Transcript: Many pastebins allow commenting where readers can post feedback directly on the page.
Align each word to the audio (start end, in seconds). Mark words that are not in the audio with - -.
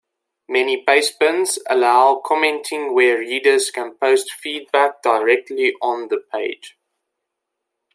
Many 0.49 0.83
pastebins 0.83 1.59
allow 1.69 2.23
commenting 2.25 2.95
where 2.95 3.19
readers 3.19 3.69
can 3.69 3.93
post 3.99 4.31
feedback 4.33 5.03
directly 5.03 5.75
on 5.79 6.07
the 6.07 6.17
page. 6.33 6.75